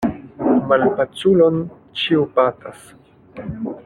[0.71, 1.59] Malpaculon
[2.03, 2.83] ĉiu batas.